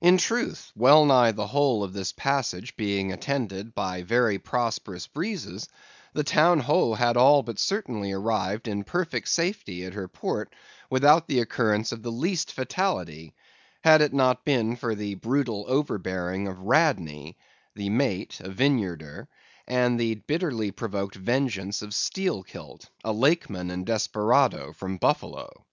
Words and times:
In 0.00 0.16
truth, 0.18 0.72
well 0.74 1.04
nigh 1.06 1.30
the 1.30 1.46
whole 1.46 1.84
of 1.84 1.92
this 1.92 2.10
passage 2.10 2.74
being 2.76 3.12
attended 3.12 3.72
by 3.72 4.02
very 4.02 4.36
prosperous 4.36 5.06
breezes, 5.06 5.68
the 6.12 6.24
Town 6.24 6.58
Ho 6.58 6.94
had 6.94 7.16
all 7.16 7.44
but 7.44 7.60
certainly 7.60 8.10
arrived 8.10 8.66
in 8.66 8.82
perfect 8.82 9.28
safety 9.28 9.84
at 9.84 9.92
her 9.94 10.08
port 10.08 10.52
without 10.90 11.28
the 11.28 11.38
occurrence 11.38 11.92
of 11.92 12.02
the 12.02 12.10
least 12.10 12.52
fatality, 12.52 13.32
had 13.84 14.00
it 14.02 14.12
not 14.12 14.44
been 14.44 14.74
for 14.74 14.96
the 14.96 15.14
brutal 15.14 15.64
overbearing 15.68 16.48
of 16.48 16.58
Radney, 16.62 17.38
the 17.76 17.90
mate, 17.90 18.40
a 18.40 18.48
Vineyarder, 18.50 19.28
and 19.68 20.00
the 20.00 20.16
bitterly 20.16 20.72
provoked 20.72 21.14
vengeance 21.14 21.80
of 21.80 21.94
Steelkilt, 21.94 22.90
a 23.04 23.12
Lakeman 23.12 23.70
and 23.70 23.86
desperado 23.86 24.72
from 24.72 24.96
Buffalo. 24.96 25.64